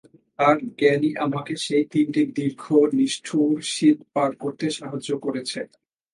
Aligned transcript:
তার 0.39 0.57
জ্ঞানই 0.79 1.11
আমাকে 1.25 1.53
সেই 1.65 1.85
তিনটি 1.93 2.21
দীর্ঘ, 2.37 2.63
নিষ্ঠুর 2.93 3.55
শীত 3.73 3.97
পার 4.13 4.31
করতে 4.35 4.65
সাহায্য 4.77 5.09
করেছে। 5.25 5.59